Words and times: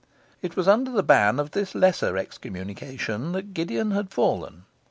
It 0.41 0.55
was 0.55 0.67
under 0.67 0.89
the 0.89 1.03
ban 1.03 1.39
of 1.39 1.51
this 1.51 1.75
lesser 1.75 2.17
excommunication 2.17 3.33
that 3.33 3.53
Gideon 3.53 3.91
had 3.91 4.09
fallen. 4.09 4.63